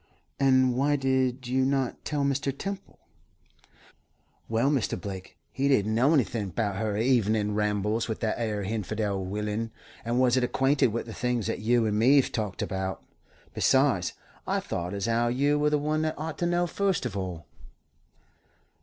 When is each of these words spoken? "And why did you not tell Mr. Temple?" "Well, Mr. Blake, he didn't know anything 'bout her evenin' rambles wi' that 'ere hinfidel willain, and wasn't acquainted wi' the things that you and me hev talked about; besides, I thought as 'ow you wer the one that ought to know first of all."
"And 0.39 0.73
why 0.75 0.95
did 0.95 1.45
you 1.47 1.63
not 1.63 2.03
tell 2.03 2.23
Mr. 2.23 2.51
Temple?" 2.57 2.97
"Well, 4.49 4.71
Mr. 4.71 4.99
Blake, 4.99 5.37
he 5.51 5.67
didn't 5.67 5.93
know 5.93 6.11
anything 6.11 6.49
'bout 6.49 6.77
her 6.77 6.97
evenin' 6.97 7.53
rambles 7.53 8.09
wi' 8.09 8.15
that 8.15 8.39
'ere 8.39 8.63
hinfidel 8.63 9.23
willain, 9.23 9.69
and 10.03 10.19
wasn't 10.19 10.45
acquainted 10.45 10.87
wi' 10.87 11.03
the 11.03 11.13
things 11.13 11.45
that 11.45 11.59
you 11.59 11.85
and 11.85 11.99
me 11.99 12.15
hev 12.15 12.31
talked 12.31 12.63
about; 12.63 13.03
besides, 13.53 14.13
I 14.47 14.59
thought 14.59 14.95
as 14.95 15.07
'ow 15.07 15.27
you 15.27 15.59
wer 15.59 15.69
the 15.69 15.77
one 15.77 16.01
that 16.01 16.17
ought 16.17 16.39
to 16.39 16.47
know 16.47 16.65
first 16.65 17.05
of 17.05 17.15
all." 17.15 17.45